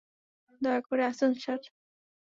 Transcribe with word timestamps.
দয়া 0.61 0.81
করে 0.87 1.03
আসুন 1.05 1.31
স্যার। 1.35 1.61